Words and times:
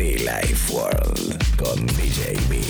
Be 0.00 0.16
Life 0.24 0.72
World 0.72 1.36
con 1.58 1.76
DJ 1.88 2.34
B. 2.48 2.62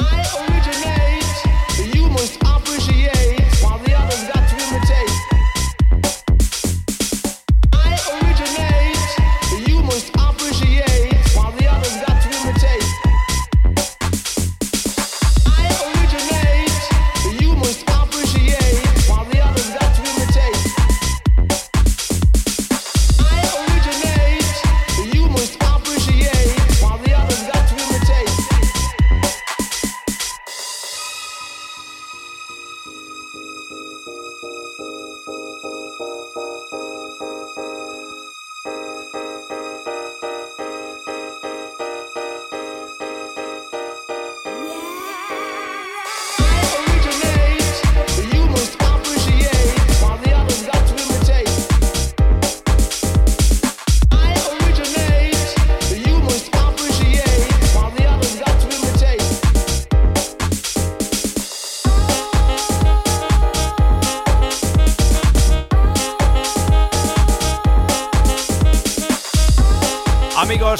I 0.00 0.26
originate, 0.42 1.94
you 1.94 2.08
must 2.08 2.36
appreciate, 2.42 3.40
while 3.62 3.78
the 3.78 3.94
others 3.94 4.24
got 4.26 4.48
to 4.48 4.56
imitate. 4.56 5.03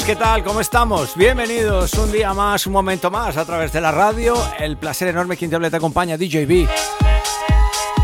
¿Qué 0.05 0.15
tal? 0.15 0.43
¿Cómo 0.43 0.61
estamos? 0.61 1.15
Bienvenidos 1.15 1.93
un 1.93 2.11
día 2.11 2.31
más, 2.33 2.67
un 2.67 2.73
momento 2.73 3.09
más 3.09 3.37
a 3.37 3.45
través 3.45 3.71
de 3.71 3.81
la 3.81 3.91
radio. 3.91 4.35
El 4.59 4.77
placer 4.77 5.07
enorme 5.07 5.35
quien 5.35 5.49
te 5.49 5.55
habla 5.55 5.71
te 5.71 5.77
acompaña, 5.77 6.15
DJB. 6.15 6.67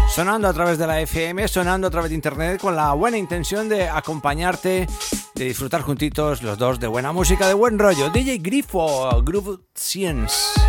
Sonando 0.10 0.48
a 0.48 0.54
través 0.54 0.80
de 0.80 0.88
la 0.88 1.00
FM, 1.00 1.48
sonando 1.48 1.88
a 1.88 1.90
través 1.92 2.10
de 2.10 2.16
internet 2.16 2.60
con 2.60 2.76
la 2.76 2.94
buena 2.94 3.18
intención 3.18 3.70
de 3.70 3.88
acompañarte, 3.88 4.88
de 5.36 5.46
disfrutar 5.46 5.82
juntitos 5.82 6.42
los 6.42 6.58
dos 6.58 6.80
de 6.80 6.88
buena 6.88 7.12
música, 7.12 7.48
de 7.48 7.54
buen 7.54 7.78
rollo. 7.78 8.10
DJ 8.10 8.40
Grifo, 8.40 9.22
Groove 9.22 9.60
Science. 9.76 10.60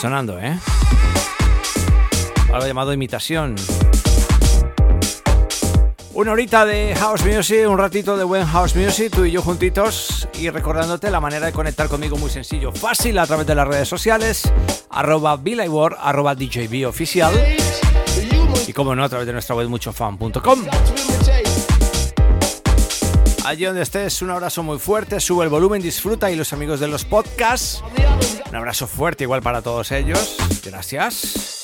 Sonando, 0.00 0.40
¿eh? 0.40 0.58
Algo 2.52 2.66
llamado 2.66 2.92
imitación. 2.92 3.54
Una 6.18 6.32
horita 6.32 6.66
de 6.66 6.96
house 6.96 7.24
music, 7.24 7.68
un 7.68 7.78
ratito 7.78 8.16
de 8.16 8.24
buen 8.24 8.44
house 8.44 8.74
music, 8.74 9.14
tú 9.14 9.24
y 9.24 9.30
yo 9.30 9.40
juntitos 9.40 10.26
y 10.34 10.50
recordándote 10.50 11.12
la 11.12 11.20
manera 11.20 11.46
de 11.46 11.52
conectar 11.52 11.86
conmigo 11.86 12.16
muy 12.16 12.28
sencillo, 12.28 12.72
fácil 12.72 13.16
a 13.20 13.26
través 13.28 13.46
de 13.46 13.54
las 13.54 13.68
redes 13.68 13.88
sociales, 13.88 14.42
arroba 14.90 15.36
World, 15.36 15.96
arroba 16.00 16.34
DJB 16.34 16.88
oficial 16.88 17.32
y 18.66 18.72
como 18.72 18.96
no 18.96 19.04
a 19.04 19.08
través 19.08 19.28
de 19.28 19.32
nuestra 19.32 19.54
web 19.54 19.68
muchofan.com. 19.68 20.64
Allí 23.44 23.64
donde 23.66 23.82
estés, 23.82 24.20
un 24.20 24.30
abrazo 24.30 24.64
muy 24.64 24.80
fuerte, 24.80 25.20
sube 25.20 25.44
el 25.44 25.50
volumen, 25.50 25.80
disfruta 25.80 26.32
y 26.32 26.34
los 26.34 26.52
amigos 26.52 26.80
de 26.80 26.88
los 26.88 27.04
podcasts, 27.04 27.84
un 28.50 28.56
abrazo 28.56 28.88
fuerte 28.88 29.22
igual 29.22 29.40
para 29.40 29.62
todos 29.62 29.92
ellos, 29.92 30.36
gracias. 30.64 31.57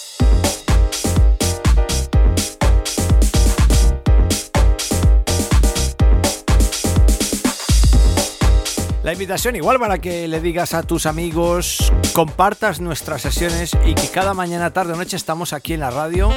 La 9.04 9.12
invitación 9.12 9.54
igual 9.54 9.78
para 9.78 9.98
que 9.98 10.26
le 10.28 10.41
digas 10.41 10.72
a 10.72 10.82
tus 10.82 11.04
amigos, 11.04 11.92
compartas 12.15 12.81
nuestras 12.81 13.20
sesiones 13.20 13.76
y 13.84 13.94
que 13.94 14.09
cada 14.09 14.32
mañana, 14.32 14.72
tarde 14.72 14.94
o 14.94 14.97
noche 14.97 15.16
estamos 15.16 15.53
aquí 15.53 15.75
en 15.75 15.81
la 15.81 15.91
radio 15.91 16.31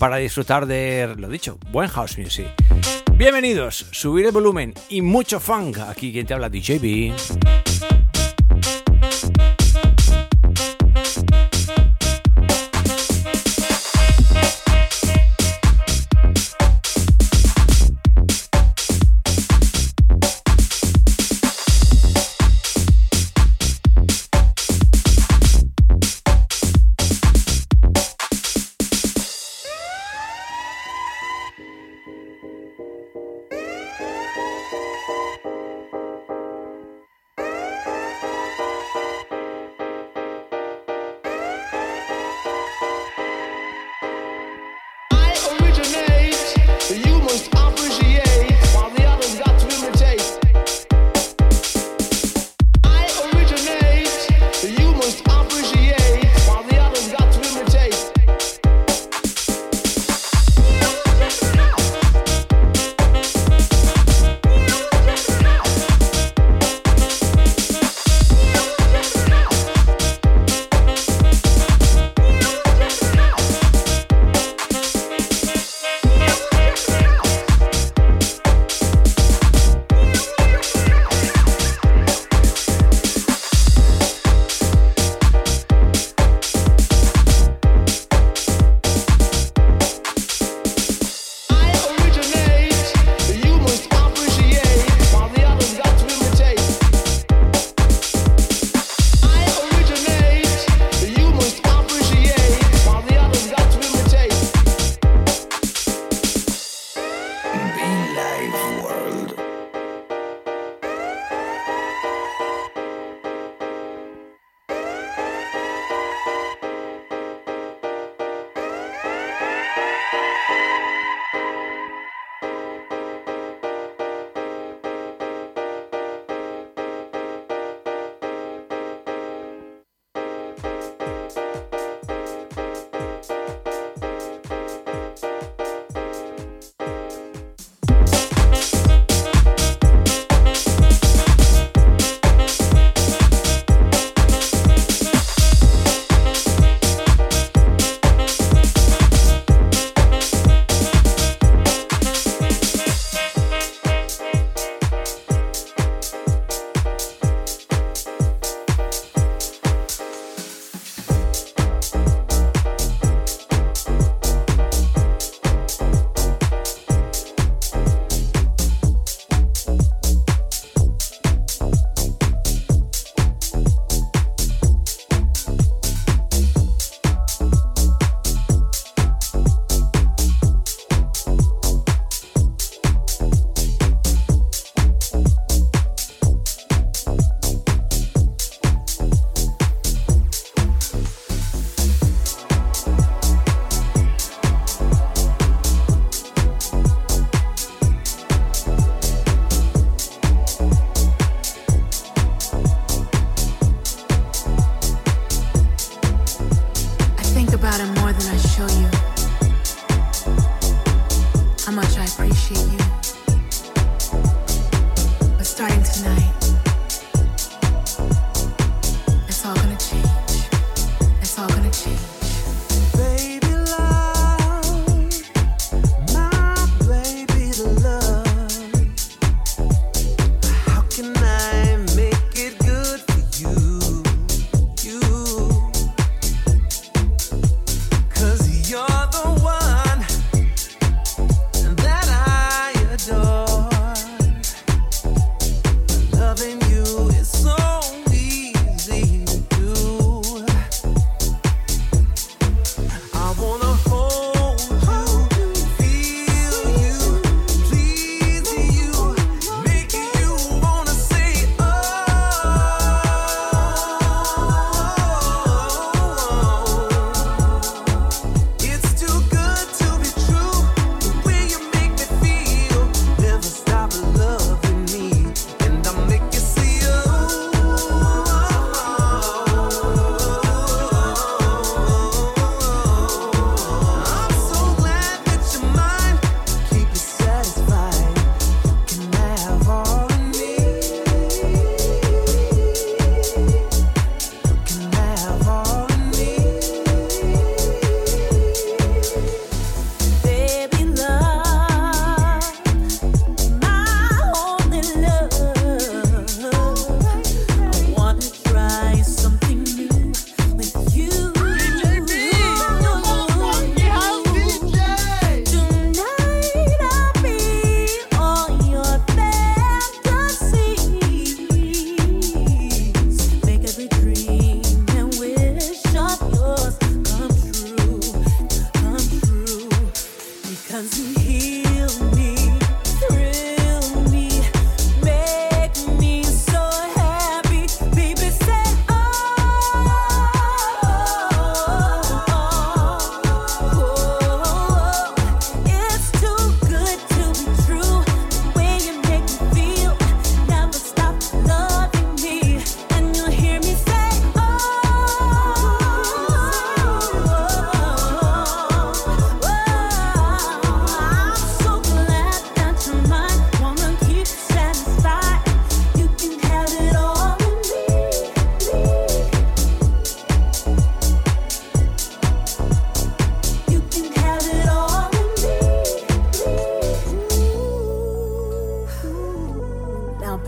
para 0.00 0.16
disfrutar 0.16 0.66
de, 0.66 1.14
lo 1.16 1.28
dicho, 1.28 1.56
buen 1.70 1.88
house 1.88 2.18
music. 2.18 2.48
Bienvenidos, 3.14 3.86
subir 3.92 4.26
el 4.26 4.32
volumen 4.32 4.74
y 4.88 5.02
mucho 5.02 5.38
funk. 5.38 5.78
Aquí 5.78 6.12
quien 6.12 6.26
te 6.26 6.34
habla 6.34 6.48
DJB. 6.48 7.69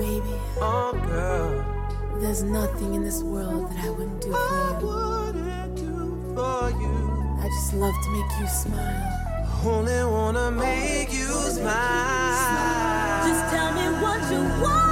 baby. 0.03 0.35
Oh, 0.61 0.93
girl. 1.07 1.53
There's 2.21 2.43
nothing 2.43 2.95
in 2.95 3.03
this 3.05 3.23
world 3.23 3.71
that 3.71 3.85
I 3.87 3.91
wouldn't 3.91 4.21
do 4.21 4.31
for 4.33 4.37
I 4.37 4.79
you. 4.81 4.87
Wouldn't 4.87 5.77
do 5.77 5.95
for 6.35 6.61
you. 6.83 6.97
I 7.43 7.47
just 7.57 7.75
love 7.75 7.95
to 8.05 8.09
make 8.17 8.31
you 8.41 8.47
smile. 8.47 9.09
Only 9.65 10.01
wanna 10.15 10.51
make, 10.51 11.09
Only 11.09 11.19
you, 11.19 11.29
wanna 11.31 11.51
smile. 11.51 11.87
make 11.95 12.31
you 12.31 12.43
smile. 12.47 13.27
Just 13.29 13.45
tell 13.55 13.71
me 13.79 13.87
what 14.03 14.21
you 14.33 14.41
want. 14.63 14.92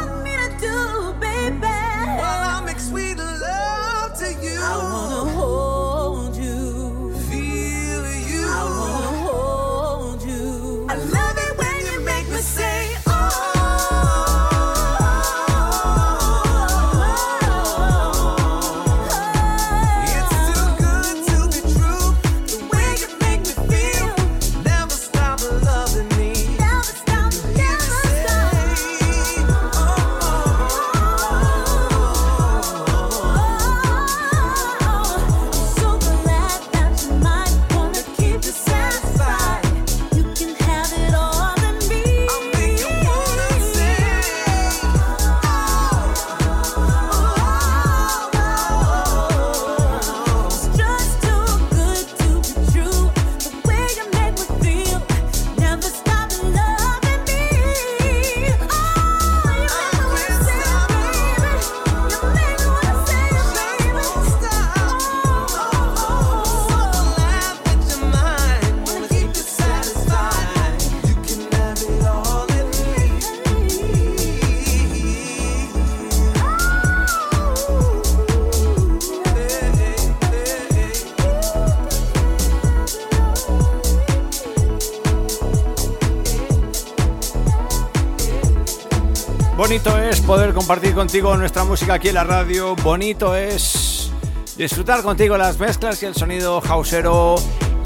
compartir 90.61 90.95
contigo 90.95 91.35
nuestra 91.39 91.65
música 91.65 91.95
aquí 91.95 92.09
en 92.09 92.15
la 92.17 92.25
radio. 92.25 92.77
Bonito 92.77 93.35
es 93.35 94.11
disfrutar 94.59 95.03
contigo 95.03 95.39
las 95.39 95.59
mezclas 95.59 96.03
y 96.03 96.07
el 96.07 96.15
sonido 96.15 96.61
hausero, 96.63 97.37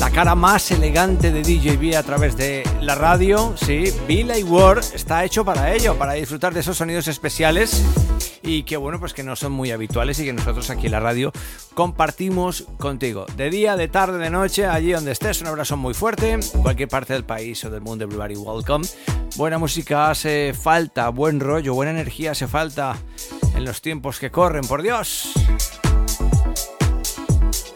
la 0.01 0.11
cara 0.11 0.35
más 0.35 0.73
elegante 0.73 1.31
de 1.31 1.43
DJB 1.43 1.97
a 1.97 2.03
través 2.03 2.37
de 2.37 2.69
la 2.81 2.97
radio. 2.97 3.55
Sí, 3.57 3.85
Villa 4.09 4.37
y 4.37 4.45
está 4.93 5.25
hecho 5.25 5.45
para 5.45 5.73
ello, 5.73 5.97
para 5.97 6.15
disfrutar 6.15 6.53
de 6.53 6.61
esos 6.61 6.77
sonidos 6.77 7.07
especiales 7.07 7.81
y 8.43 8.65
que 8.65 8.77
bueno, 8.77 8.99
pues 8.99 9.15
que 9.15 9.23
no 9.23 9.37
son 9.37 9.53
muy 9.53 9.71
habituales 9.71 10.19
y 10.19 10.25
que 10.25 10.33
nosotros 10.33 10.69
aquí 10.69 10.87
en 10.87 10.93
la 10.93 11.01
radio 11.01 11.31
compartimos 11.75 12.65
contigo. 12.79 13.27
De 13.37 13.51
día, 13.51 13.77
de 13.77 13.89
tarde, 13.89 14.19
de 14.19 14.31
noche, 14.31 14.67
allí 14.67 14.93
donde 14.93 15.13
estés, 15.13 15.41
un 15.41 15.49
abrazo 15.49 15.77
muy 15.77 15.93
fuerte, 15.93 16.39
cualquier 16.63 16.89
parte 16.89 17.13
del 17.13 17.25
país 17.25 17.65
o 17.65 17.71
del 17.71 17.81
mundo, 17.81 18.05
everybody 18.05 18.37
welcome. 18.37 18.87
Buena 19.37 19.59
música 19.59 20.11
hace 20.11 20.55
falta, 20.55 21.09
buen 21.09 21.41
rollo, 21.41 21.75
buena 21.75 21.91
energía 21.91 22.31
hace 22.31 22.47
falta 22.47 22.97
en 23.55 23.65
los 23.65 23.83
tiempos 23.83 24.19
que 24.19 24.31
corren, 24.31 24.65
por 24.67 24.83
Dios. 24.83 25.33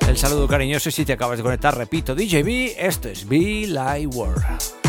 El 0.09 0.17
saludo 0.17 0.49
cariñoso 0.49 0.91
si 0.91 1.05
te 1.05 1.13
acabas 1.13 1.37
de 1.37 1.43
conectar, 1.43 1.77
repito, 1.77 2.15
DJB, 2.15 2.77
esto 2.79 3.09
es 3.09 3.29
Be 3.29 3.67
Light 3.67 4.15
World. 4.15 4.88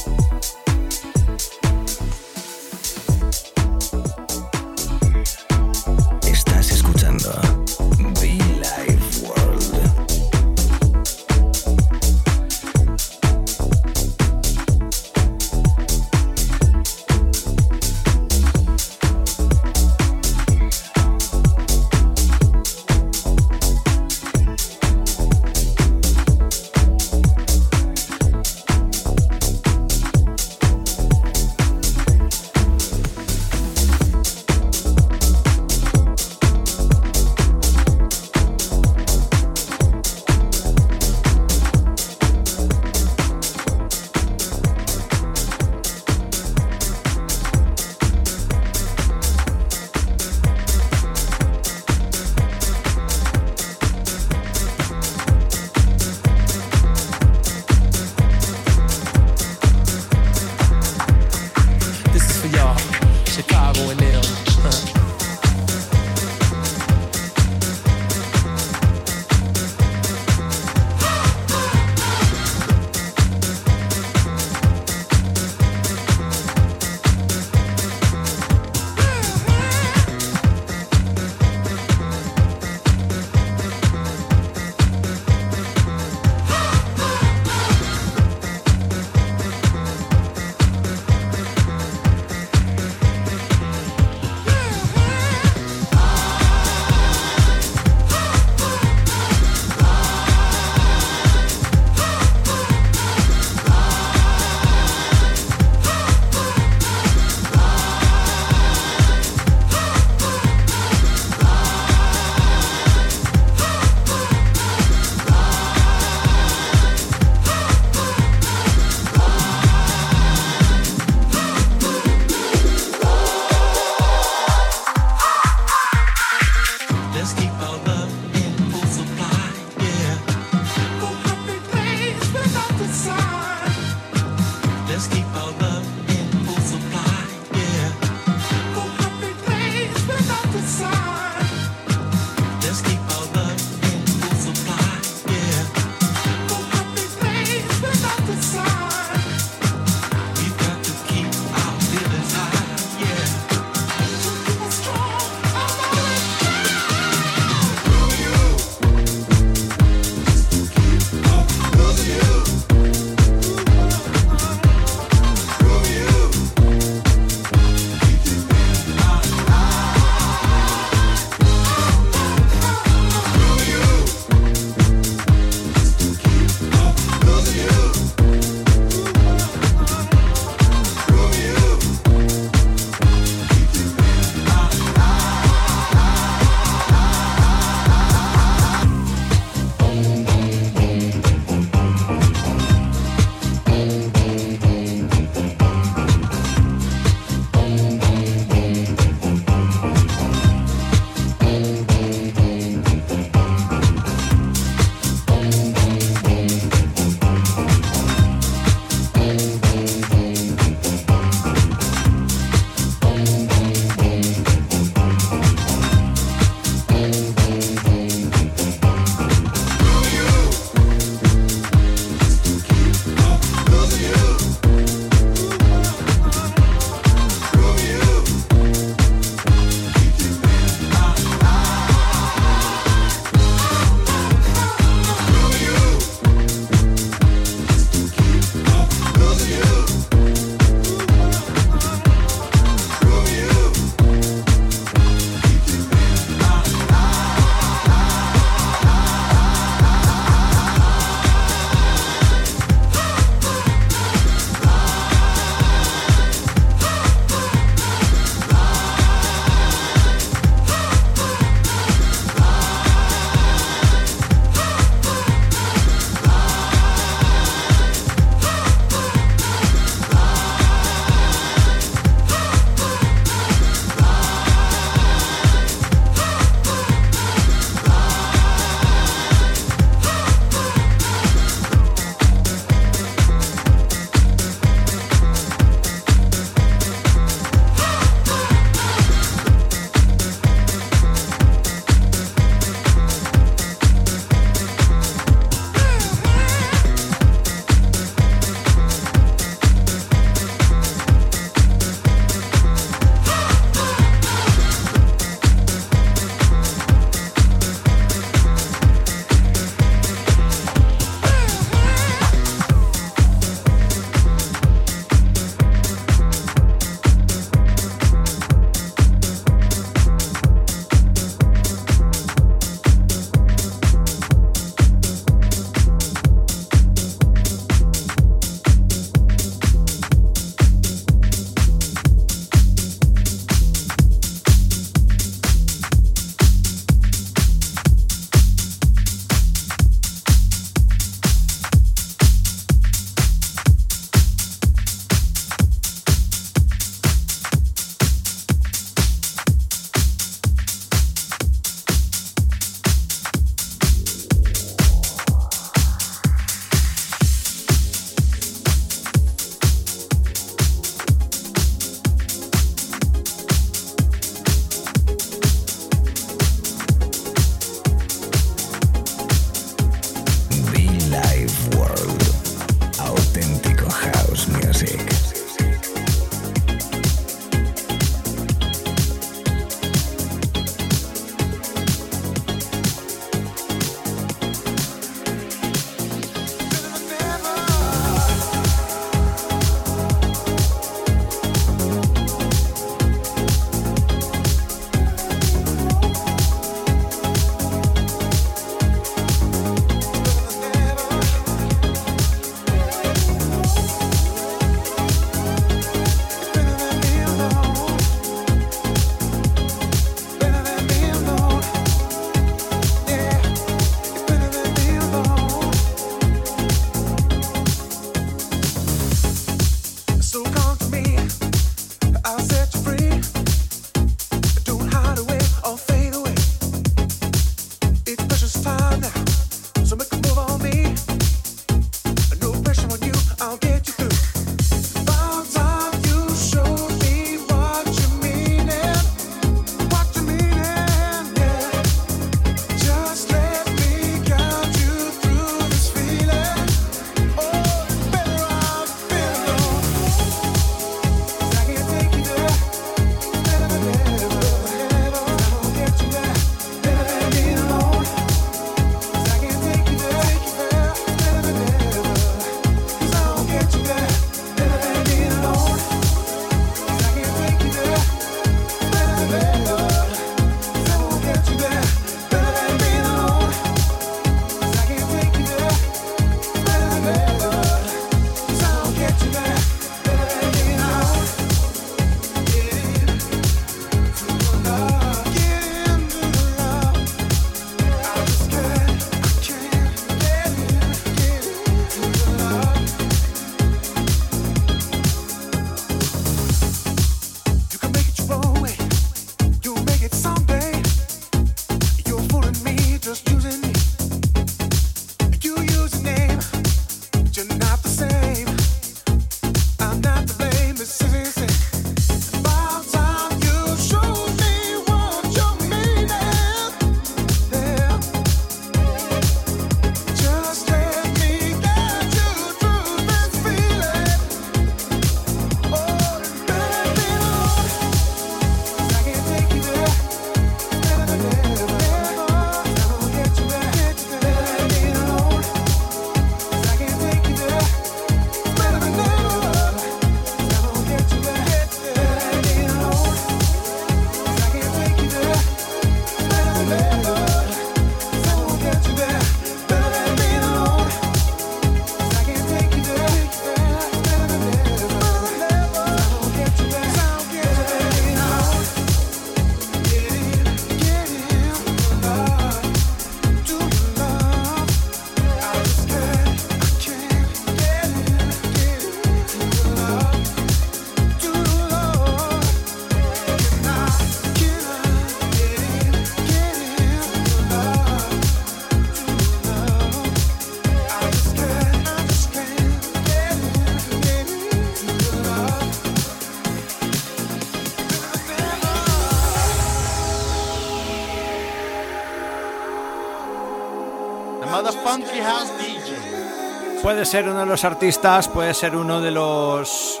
Puede 597.04 597.22
ser 597.22 597.28
uno 597.28 597.40
de 597.40 597.46
los 597.46 597.64
artistas, 597.64 598.28
puede 598.28 598.54
ser 598.54 598.74
uno 598.74 598.98
de 598.98 599.10
los 599.10 600.00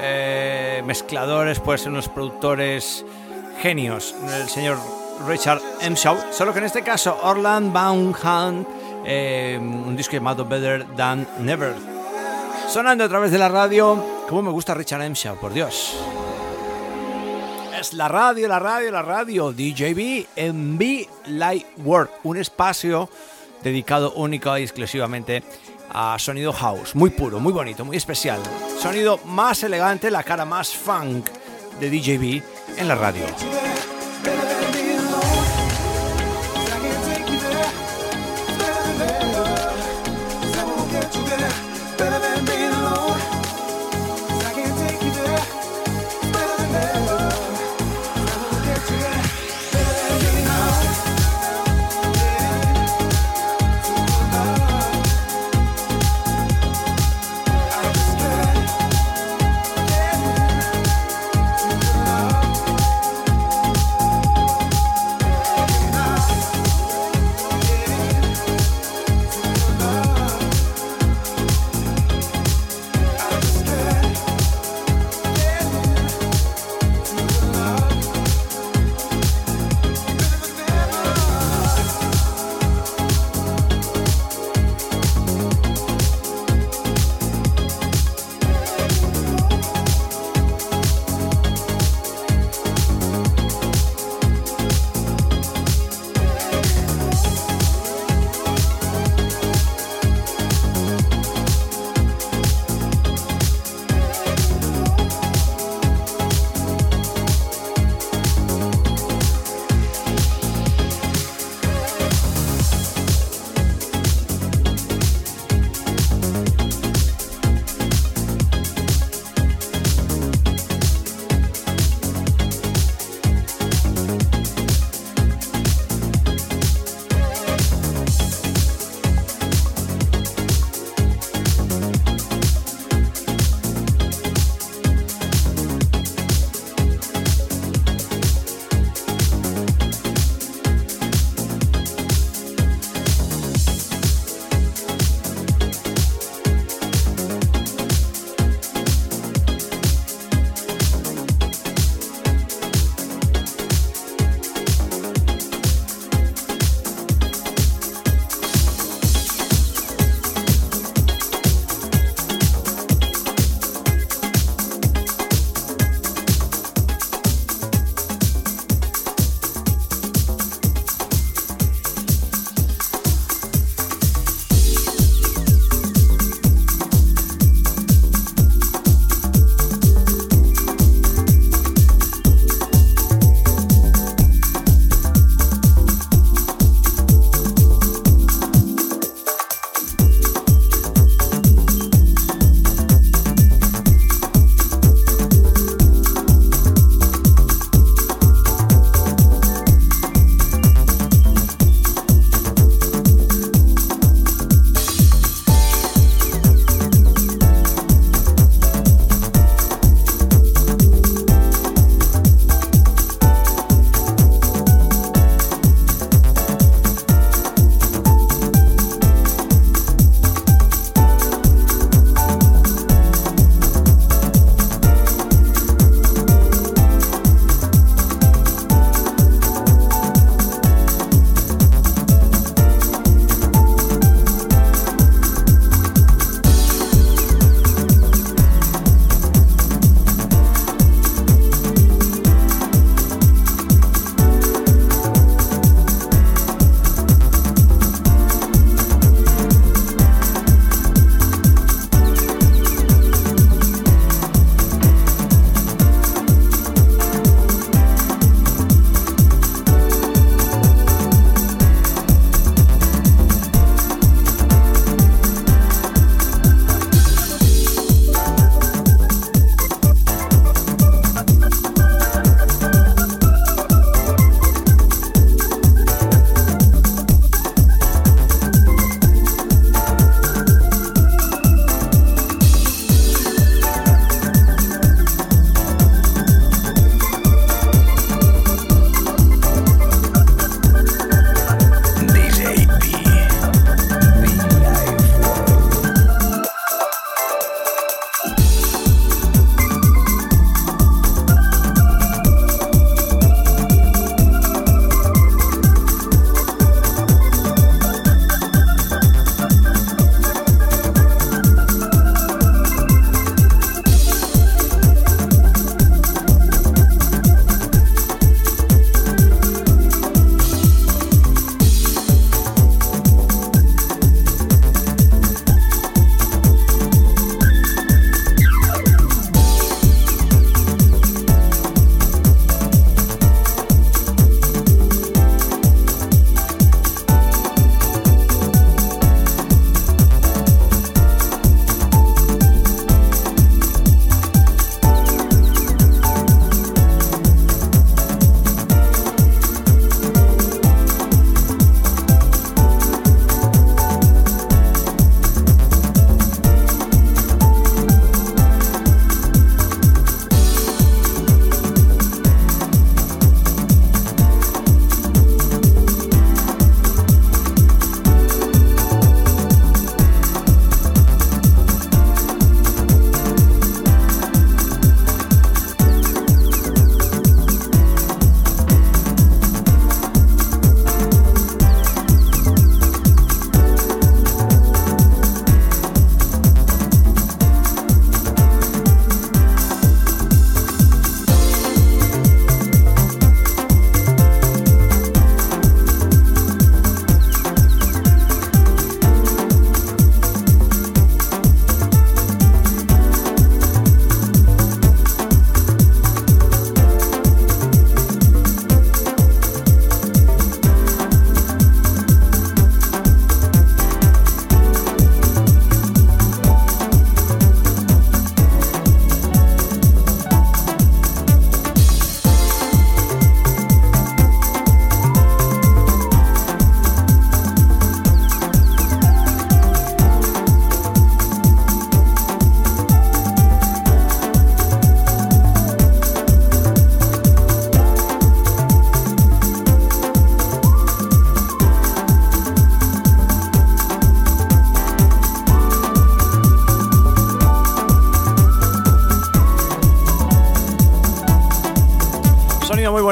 eh, 0.00 0.82
mezcladores, 0.82 1.60
puede 1.60 1.76
ser 1.76 1.90
unos 1.90 2.08
productores 2.08 3.04
genios, 3.60 4.14
el 4.26 4.48
señor 4.48 4.78
Richard 5.26 5.60
M. 5.82 5.94
Shaw, 5.94 6.32
solo 6.32 6.54
que 6.54 6.60
en 6.60 6.64
este 6.64 6.80
caso 6.80 7.18
Orland 7.22 7.70
Bound 7.70 8.66
eh, 9.04 9.58
un 9.60 9.94
disco 9.94 10.14
llamado 10.14 10.46
Better 10.46 10.86
Than 10.96 11.28
Never. 11.40 11.74
Sonando 12.66 13.04
a 13.04 13.10
través 13.10 13.30
de 13.30 13.36
la 13.36 13.50
radio, 13.50 14.02
como 14.26 14.44
me 14.44 14.50
gusta 14.50 14.72
Richard 14.72 15.02
M. 15.02 15.14
Shaw, 15.14 15.36
por 15.36 15.52
Dios. 15.52 15.98
Es 17.78 17.92
la 17.92 18.08
radio, 18.08 18.48
la 18.48 18.58
radio, 18.58 18.90
la 18.90 19.02
radio, 19.02 19.52
DJB 19.52 20.28
en 20.34 20.78
B 20.78 21.06
Light 21.26 21.66
World, 21.84 22.08
un 22.22 22.38
espacio 22.38 23.10
dedicado 23.62 24.12
único 24.14 24.56
y 24.56 24.62
exclusivamente 24.62 25.42
a 25.90 26.18
sonido 26.18 26.52
house, 26.52 26.94
muy 26.94 27.10
puro, 27.10 27.40
muy 27.40 27.52
bonito, 27.52 27.84
muy 27.84 27.96
especial. 27.96 28.40
Sonido 28.80 29.18
más 29.24 29.62
elegante, 29.62 30.10
la 30.10 30.22
cara 30.22 30.44
más 30.44 30.74
funk 30.74 31.28
de 31.80 31.90
DJB 31.90 32.42
en 32.78 32.88
la 32.88 32.94
radio. 32.94 33.24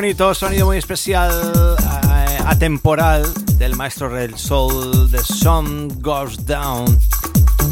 Bonito, 0.06 0.34
sonido 0.34 0.66
muy 0.66 0.78
especial, 0.78 1.32
eh, 1.80 2.38
atemporal 2.46 3.26
del 3.58 3.74
maestro 3.74 4.08
del 4.08 4.38
soul, 4.38 5.10
The 5.10 5.18
Sun 5.18 6.00
Goes 6.00 6.46
Down. 6.46 6.96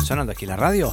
Sonando 0.04 0.32
aquí 0.32 0.44
la 0.44 0.56
radio. 0.56 0.92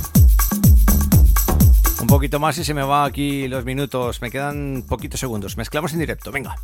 Un 2.00 2.06
poquito 2.06 2.40
más 2.40 2.60
y 2.60 2.64
se 2.64 2.76
me 2.76 2.84
va 2.84 3.06
aquí 3.06 3.48
los 3.48 3.66
minutos. 3.66 4.22
Me 4.22 4.30
quedan 4.30 4.84
poquitos 4.88 5.20
segundos. 5.20 5.58
Mezclamos 5.58 5.94
en 5.94 6.00
directo, 6.00 6.32
venga. 6.32 6.58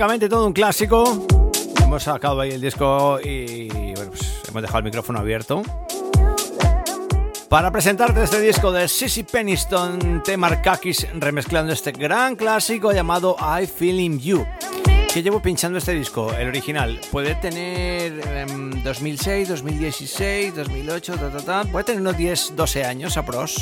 Prácticamente 0.00 0.30
todo 0.30 0.46
un 0.46 0.54
clásico. 0.54 1.26
Hemos 1.84 2.04
sacado 2.04 2.40
ahí 2.40 2.52
el 2.52 2.60
disco 2.62 3.20
y 3.22 3.68
bueno, 3.68 4.12
pues 4.12 4.40
hemos 4.48 4.62
dejado 4.62 4.78
el 4.78 4.84
micrófono 4.84 5.18
abierto. 5.18 5.62
Para 7.50 7.70
presentarte 7.70 8.22
este 8.22 8.40
disco 8.40 8.72
de 8.72 8.88
Sissy 8.88 9.24
Peniston, 9.24 10.22
T. 10.22 10.38
Markakis, 10.38 11.06
remezclando 11.12 11.74
este 11.74 11.92
gran 11.92 12.34
clásico 12.34 12.92
llamado 12.92 13.36
I 13.38 13.66
Feeling 13.66 14.18
You. 14.20 14.46
Que 15.12 15.22
llevo 15.22 15.42
pinchando 15.42 15.76
este 15.76 15.92
disco, 15.92 16.32
el 16.32 16.48
original. 16.48 16.98
Puede 17.10 17.34
tener 17.34 18.46
2006, 18.82 19.50
2016, 19.50 20.56
2008, 20.56 21.14
ta, 21.16 21.30
ta, 21.30 21.44
ta. 21.44 21.64
puede 21.70 21.84
tener 21.84 22.00
unos 22.00 22.16
10, 22.16 22.56
12 22.56 22.84
años 22.84 23.18
apros. 23.18 23.56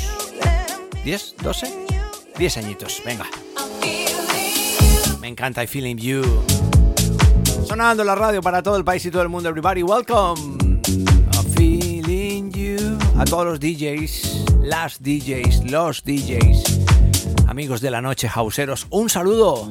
¿10? 1.03 1.35
¿12? 1.35 1.69
10 2.37 2.57
añitos, 2.57 3.01
venga. 3.03 3.25
Encanta 5.29 5.63
I 5.63 5.67
Feeling 5.67 5.97
You. 5.97 6.23
Sonando 7.67 8.03
la 8.03 8.15
radio 8.15 8.41
para 8.41 8.63
todo 8.63 8.77
el 8.77 8.83
país 8.83 9.05
y 9.05 9.11
todo 9.11 9.21
el 9.21 9.29
mundo. 9.29 9.47
Everybody, 9.49 9.83
welcome. 9.83 10.57
I 10.87 11.51
Feeling 11.55 12.51
You. 12.51 12.97
A 13.15 13.25
todos 13.25 13.45
los 13.45 13.59
DJs, 13.59 14.45
las 14.63 14.97
DJs, 14.99 15.69
los 15.69 16.03
DJs, 16.03 16.79
amigos 17.47 17.79
de 17.79 17.91
la 17.91 18.01
noche, 18.01 18.27
hauseros, 18.33 18.87
un 18.89 19.07
saludo 19.07 19.69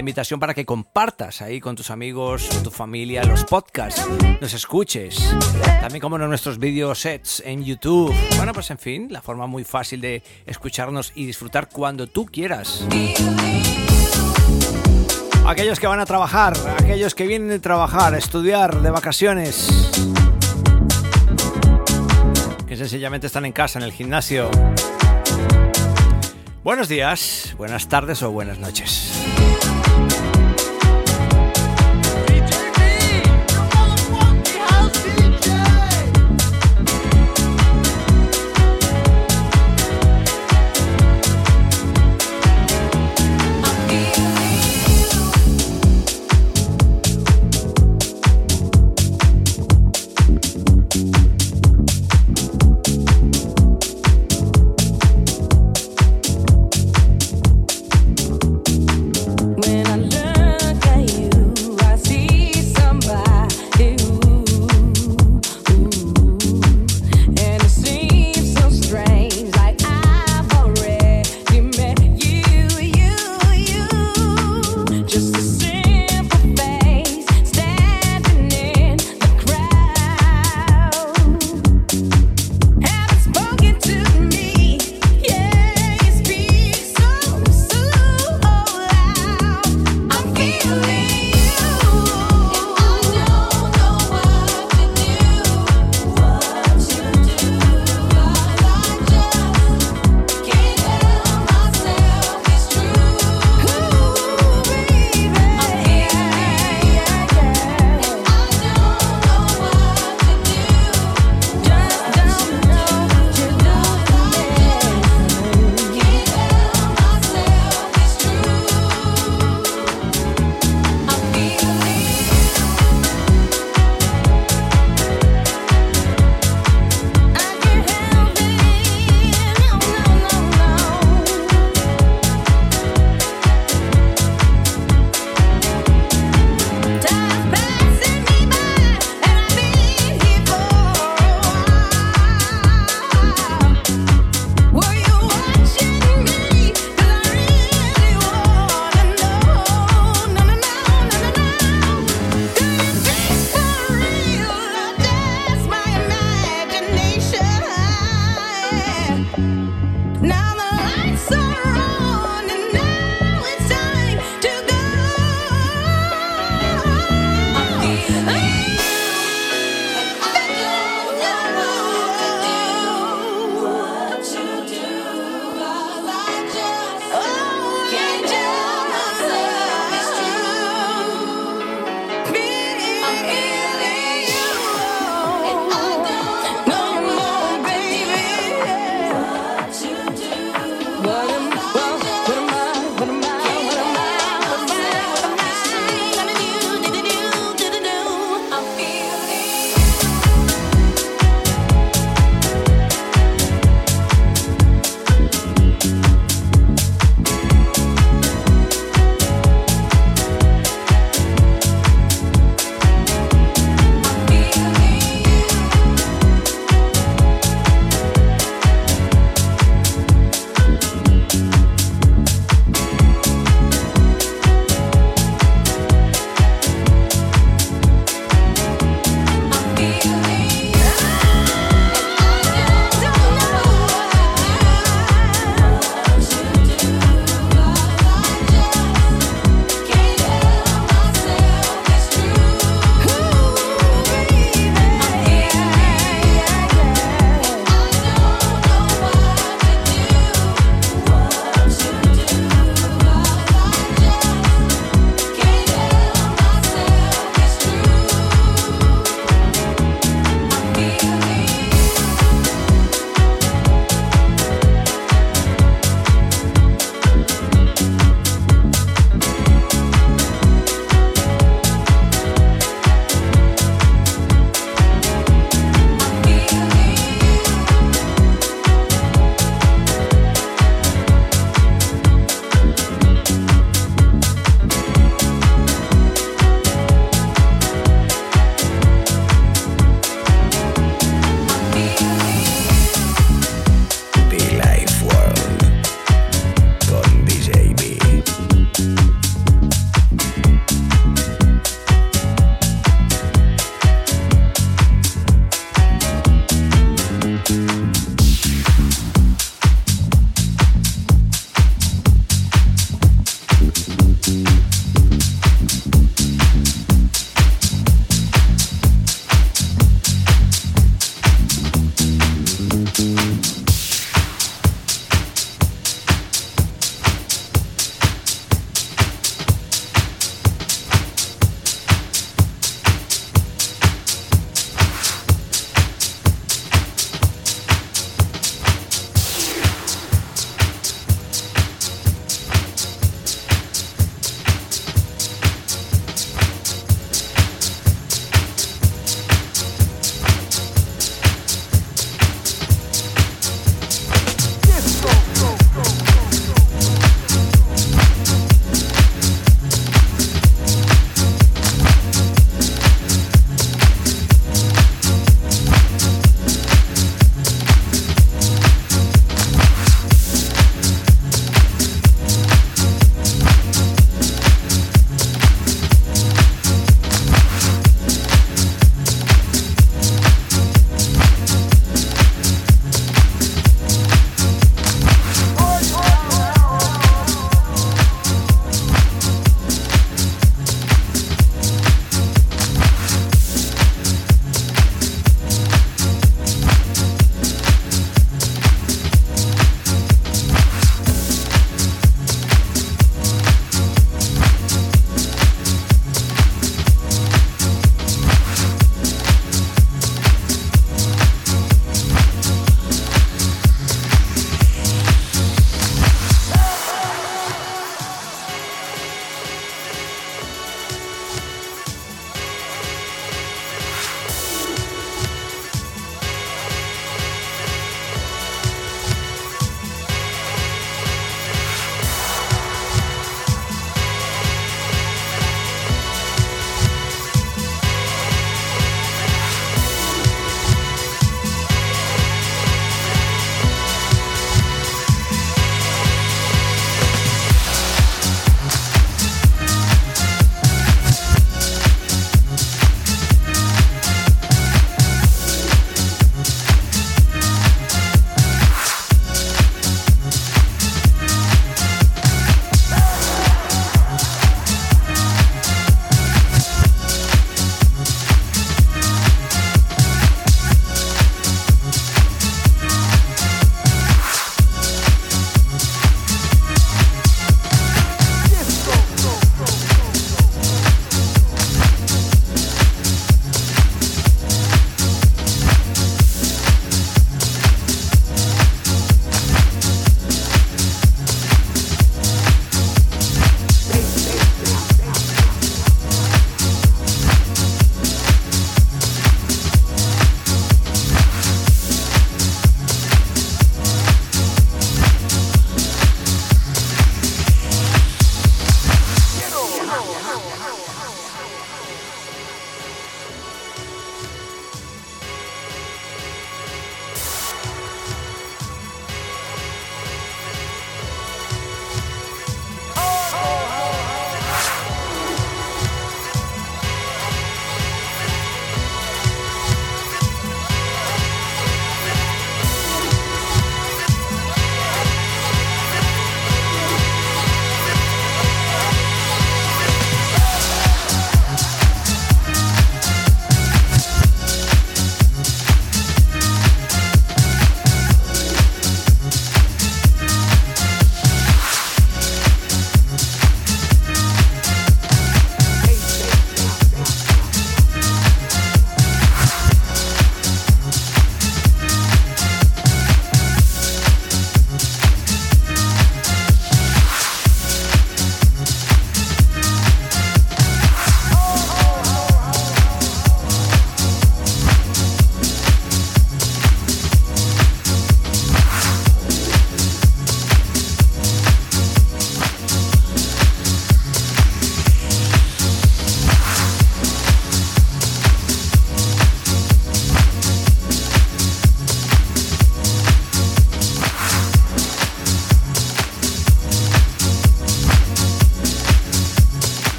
invitación 0.00 0.40
para 0.40 0.54
que 0.54 0.64
compartas 0.64 1.42
ahí 1.42 1.60
con 1.60 1.76
tus 1.76 1.90
amigos, 1.90 2.48
tu 2.64 2.70
familia, 2.70 3.22
los 3.24 3.44
podcasts, 3.44 4.04
nos 4.40 4.52
escuches. 4.52 5.34
También 5.80 6.00
como 6.00 6.16
en 6.16 6.28
nuestros 6.28 6.58
video 6.58 6.94
sets 6.94 7.42
en 7.46 7.64
YouTube. 7.64 8.14
Bueno, 8.36 8.52
pues 8.52 8.70
en 8.70 8.78
fin, 8.78 9.08
la 9.10 9.22
forma 9.22 9.46
muy 9.46 9.62
fácil 9.62 10.00
de 10.00 10.22
escucharnos 10.46 11.12
y 11.14 11.26
disfrutar 11.26 11.68
cuando 11.68 12.06
tú 12.06 12.26
quieras. 12.26 12.84
Aquellos 15.46 15.78
que 15.78 15.86
van 15.86 16.00
a 16.00 16.06
trabajar, 16.06 16.54
aquellos 16.78 17.14
que 17.14 17.26
vienen 17.26 17.48
de 17.48 17.58
trabajar, 17.60 18.14
estudiar, 18.14 18.80
de 18.82 18.90
vacaciones. 18.90 19.68
Que 22.66 22.76
sencillamente 22.76 23.26
están 23.26 23.44
en 23.44 23.52
casa, 23.52 23.78
en 23.78 23.84
el 23.84 23.92
gimnasio. 23.92 24.50
Buenos 26.62 26.88
días, 26.88 27.54
buenas 27.56 27.88
tardes 27.88 28.22
o 28.22 28.30
buenas 28.30 28.58
noches. 28.58 29.19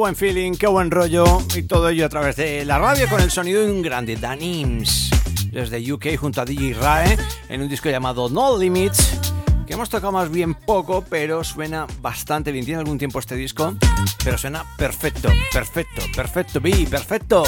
buen 0.00 0.16
feeling, 0.16 0.52
qué 0.52 0.66
buen 0.66 0.90
rollo 0.90 1.42
y 1.54 1.62
todo 1.64 1.90
ello 1.90 2.06
a 2.06 2.08
través 2.08 2.34
de 2.36 2.64
la 2.64 2.78
radio 2.78 3.06
con 3.06 3.20
el 3.20 3.30
sonido 3.30 3.62
de 3.62 3.70
un 3.70 3.82
grande 3.82 4.16
Dan 4.16 4.40
Ims 4.40 5.10
desde 5.52 5.92
UK 5.92 6.16
junto 6.16 6.40
a 6.40 6.46
DJ 6.46 6.72
Rae 6.72 7.18
en 7.50 7.60
un 7.60 7.68
disco 7.68 7.90
llamado 7.90 8.30
No 8.30 8.56
Limits 8.56 9.18
que 9.66 9.74
hemos 9.74 9.90
tocado 9.90 10.10
más 10.10 10.30
bien 10.30 10.54
poco 10.54 11.04
pero 11.06 11.44
suena 11.44 11.86
bastante 12.00 12.50
bien, 12.50 12.64
tiene 12.64 12.78
algún 12.78 12.96
tiempo 12.96 13.18
este 13.18 13.36
disco 13.36 13.76
pero 14.24 14.38
suena 14.38 14.64
perfecto, 14.78 15.28
perfecto, 15.52 16.00
perfecto, 16.16 16.60
B, 16.62 16.86
perfecto. 16.90 17.42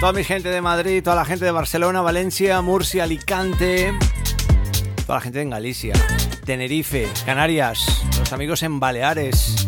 Toda 0.00 0.12
mi 0.12 0.22
gente 0.22 0.50
de 0.50 0.60
Madrid, 0.60 1.02
toda 1.02 1.16
la 1.16 1.24
gente 1.24 1.46
de 1.46 1.50
Barcelona, 1.50 2.02
Valencia, 2.02 2.60
Murcia, 2.60 3.04
Alicante 3.04 3.94
toda 5.06 5.16
la 5.16 5.22
gente 5.22 5.40
en 5.40 5.48
Galicia 5.48 5.94
Tenerife, 6.44 7.08
Canarias, 7.24 8.02
los 8.18 8.32
amigos 8.32 8.62
en 8.62 8.80
Baleares, 8.80 9.66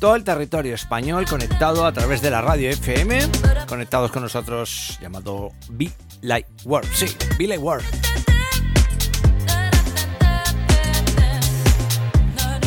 todo 0.00 0.16
el 0.16 0.24
territorio 0.24 0.74
español 0.74 1.26
conectado 1.26 1.84
a 1.84 1.92
través 1.92 2.22
de 2.22 2.30
la 2.30 2.40
radio 2.40 2.70
FM, 2.70 3.20
conectados 3.68 4.10
con 4.10 4.22
nosotros 4.22 4.98
llamado 5.00 5.52
Be 5.68 5.90
Light 6.22 6.46
World. 6.64 6.88
Sí, 6.94 7.06
Be 7.38 7.46
Light 7.46 7.60
World. 7.60 7.84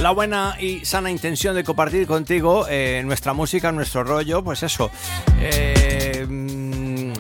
la 0.02 0.12
buena 0.12 0.58
y 0.60 0.84
sana 0.84 1.10
intención 1.10 1.56
de 1.56 1.64
compartir 1.64 2.06
contigo 2.06 2.66
eh, 2.70 3.02
nuestra 3.06 3.32
música, 3.32 3.72
nuestro 3.72 4.04
rollo, 4.04 4.44
pues 4.44 4.62
eso, 4.62 4.92
eh, 5.40 6.26
mm, 6.28 7.14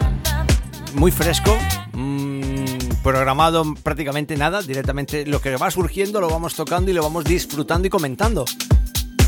muy 0.95 1.09
fresco, 1.09 1.57
mm, 1.93 2.76
programado 3.01 3.64
prácticamente 3.82 4.36
nada, 4.36 4.61
directamente 4.61 5.26
lo 5.26 5.39
que 5.39 5.55
va 5.55 5.72
surgiendo 5.72 6.20
lo 6.20 6.30
vamos 6.30 6.55
tocando 6.55 6.91
y 6.91 6.93
lo 6.93 7.01
vamos 7.01 7.24
disfrutando 7.24 7.88
y 7.88 7.89
comentando. 7.89 8.43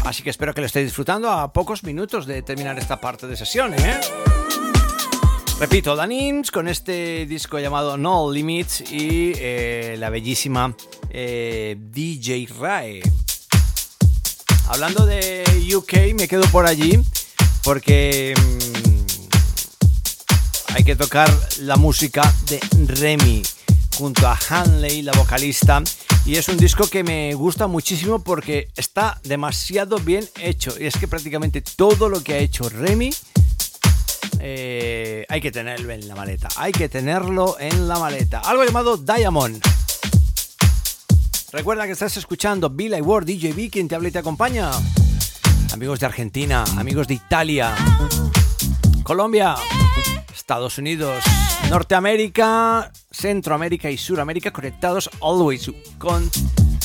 Así 0.05 0.21
que 0.21 0.29
espero 0.29 0.53
que 0.53 0.61
lo 0.61 0.67
estéis 0.67 0.85
disfrutando 0.85 1.31
a 1.31 1.51
pocos 1.51 1.83
minutos 1.83 2.27
de 2.27 2.43
terminar 2.43 2.77
esta 2.77 3.01
parte 3.01 3.25
de 3.25 3.35
sesión, 3.35 3.73
¿eh? 3.73 3.99
Repito, 5.59 5.95
Danins 5.95 6.51
con 6.51 6.67
este 6.67 7.25
disco 7.25 7.57
llamado 7.57 7.97
No 7.97 8.31
Limits 8.31 8.81
y 8.91 9.31
eh, 9.35 9.95
la 9.97 10.11
bellísima 10.11 10.75
eh, 11.09 11.75
DJ 11.79 12.49
Rae. 12.59 13.01
Hablando 14.67 15.07
de 15.07 15.43
UK, 15.75 16.13
me 16.13 16.27
quedo 16.27 16.43
por 16.51 16.67
allí 16.67 17.01
porque 17.63 18.35
mm, 18.37 18.99
hay 20.75 20.83
que 20.83 20.95
tocar 20.95 21.31
la 21.61 21.77
música 21.77 22.31
de 22.47 22.59
Remy 22.85 23.41
junto 23.95 24.27
a 24.27 24.37
Hanley, 24.49 25.01
la 25.01 25.11
vocalista. 25.13 25.81
Y 26.25 26.35
es 26.35 26.47
un 26.49 26.57
disco 26.57 26.87
que 26.87 27.03
me 27.03 27.33
gusta 27.33 27.67
muchísimo 27.67 28.19
porque 28.19 28.67
está 28.75 29.19
demasiado 29.23 29.97
bien 29.97 30.27
hecho. 30.39 30.73
Y 30.79 30.85
es 30.85 30.97
que 30.97 31.07
prácticamente 31.07 31.61
todo 31.61 32.09
lo 32.09 32.21
que 32.21 32.33
ha 32.33 32.37
hecho 32.37 32.67
Remy 32.69 33.11
eh, 34.39 35.25
hay 35.29 35.41
que 35.41 35.51
tenerlo 35.51 35.93
en 35.93 36.07
la 36.07 36.15
maleta. 36.15 36.49
Hay 36.57 36.71
que 36.71 36.89
tenerlo 36.89 37.57
en 37.59 37.87
la 37.87 37.97
maleta. 37.97 38.39
Algo 38.39 38.63
llamado 38.63 38.97
Diamond. 38.97 39.61
Recuerda 41.51 41.85
que 41.85 41.93
estás 41.93 42.17
escuchando 42.17 42.69
Bill 42.69 43.01
Ward 43.01 43.25
DJB, 43.25 43.71
quien 43.71 43.87
te 43.87 43.95
habla 43.95 44.09
y 44.09 44.11
te 44.11 44.19
acompaña. 44.19 44.71
Amigos 45.73 45.99
de 45.99 46.05
Argentina, 46.05 46.63
amigos 46.77 47.07
de 47.07 47.15
Italia, 47.15 47.73
Colombia, 49.03 49.55
Estados 50.45 50.77
Unidos, 50.77 51.23
Norteamérica, 51.71 52.91
Centroamérica 53.09 53.89
y 53.89 53.97
Suramérica 53.97 54.51
conectados 54.51 55.09
always 55.19 55.71
con 55.97 56.29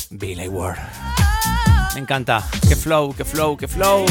Billy 0.08 0.48
Ward. 0.48 0.78
Me 1.92 2.00
encanta. 2.00 2.42
Que 2.66 2.74
flow, 2.74 3.14
que 3.14 3.26
flow, 3.26 3.58
que 3.58 3.68
flow. 3.68 4.06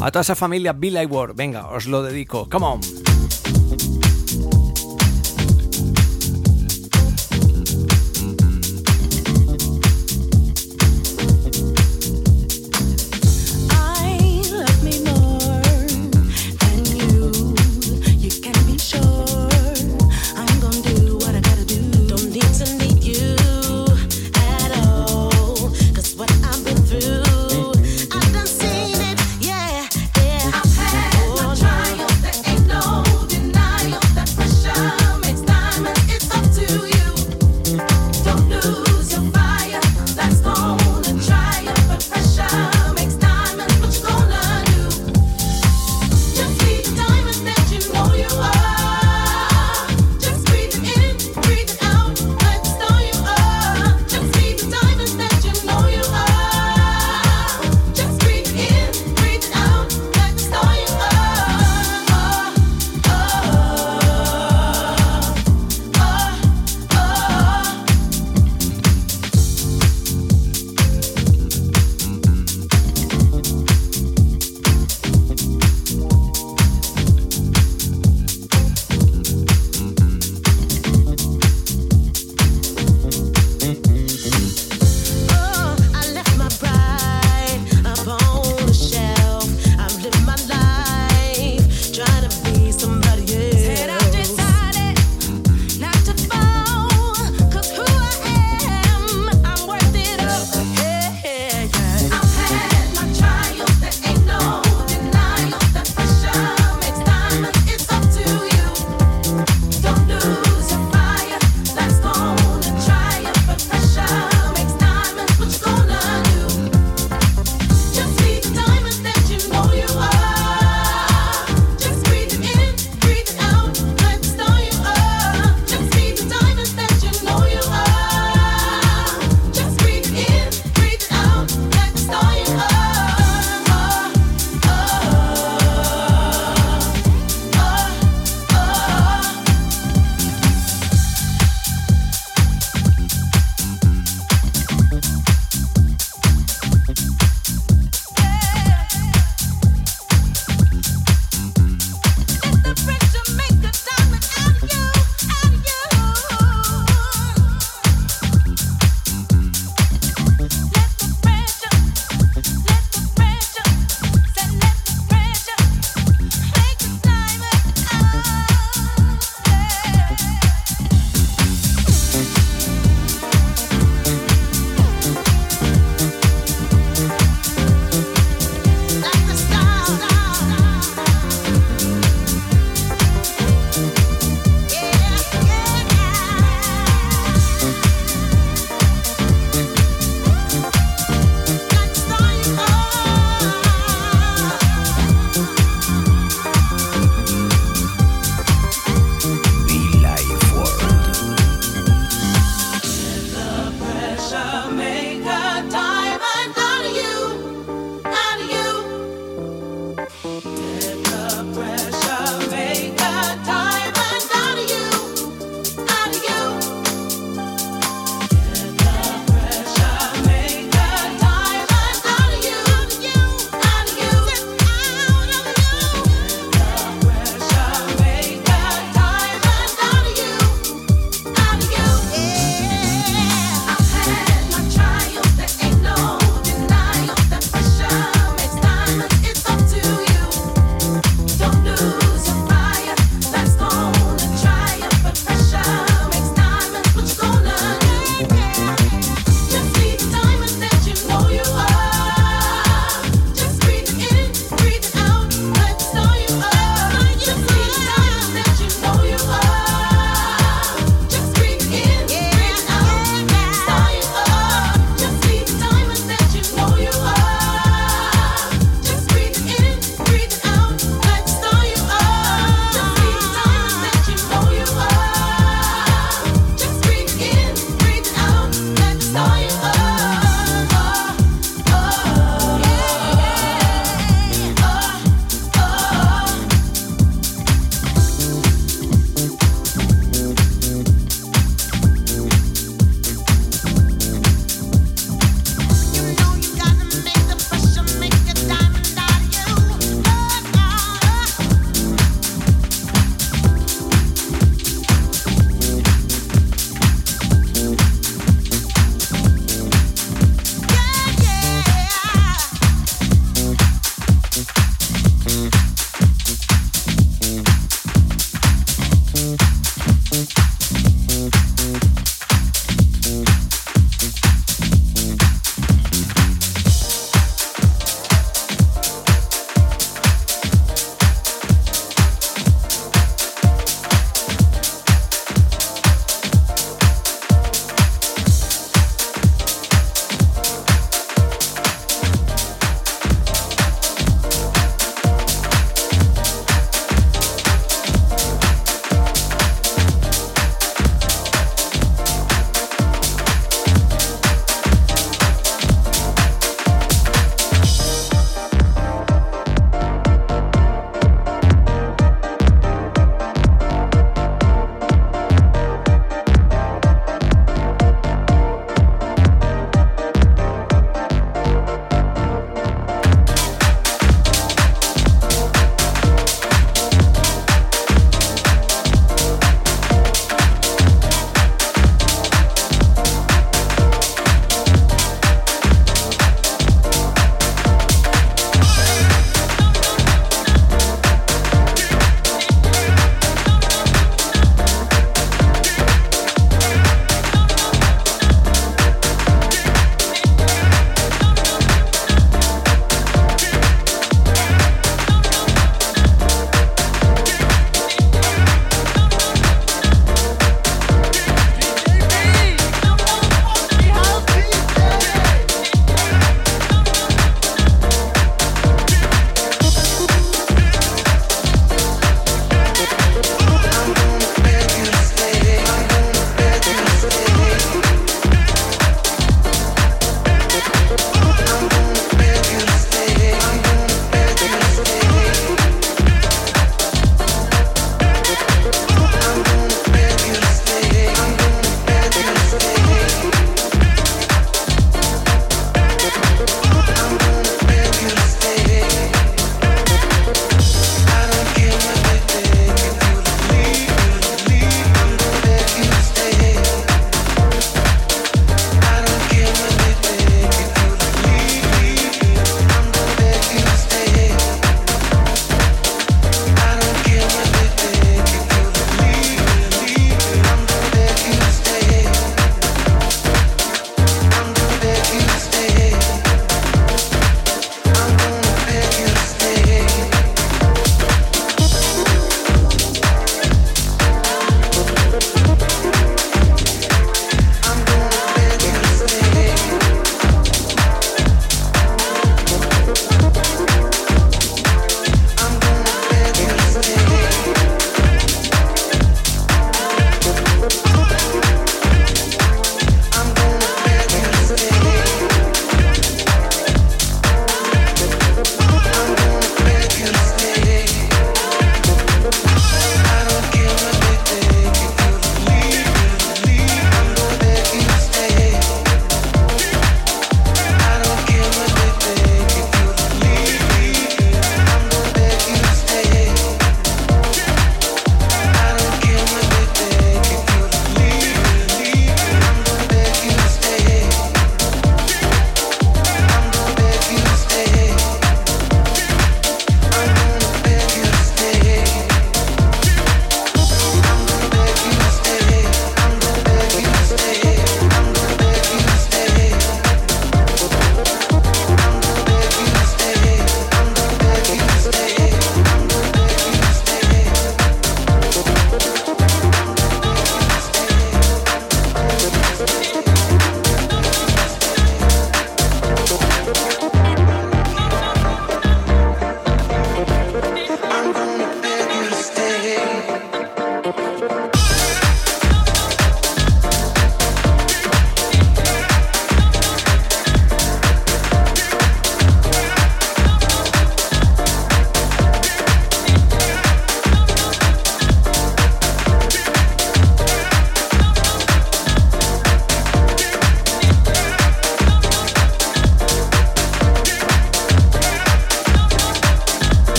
A 0.00 0.10
toda 0.10 0.22
esa 0.22 0.34
familia 0.34 0.72
Billy 0.72 1.04
Ward. 1.04 1.34
Venga, 1.36 1.66
os 1.66 1.84
lo 1.84 2.02
dedico. 2.02 2.48
Come 2.48 2.64
on. 2.64 3.01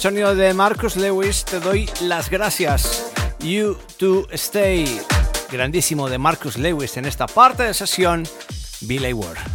Sonido 0.00 0.34
de 0.34 0.54
Marcus 0.54 0.96
Lewis, 0.96 1.44
te 1.44 1.60
doy 1.60 1.86
las 2.00 2.30
gracias. 2.30 3.12
You 3.40 3.76
to 3.98 4.26
Stay, 4.32 4.98
grandísimo 5.52 6.08
de 6.08 6.16
Marcus 6.16 6.56
Lewis 6.56 6.96
en 6.96 7.04
esta 7.04 7.26
parte 7.26 7.64
de 7.64 7.74
sesión, 7.74 8.26
Billy 8.80 9.12
Ward. 9.12 9.49